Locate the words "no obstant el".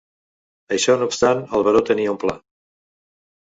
1.01-1.67